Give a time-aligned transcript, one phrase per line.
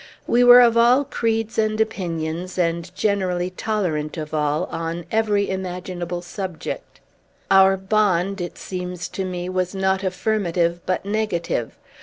[0.25, 6.23] We were of all creeds and opinions, and generally tolerant of all, on every imaginable
[6.23, 6.99] subject.
[7.51, 11.77] Our bond, it seems to me, was not affirmative, but negative.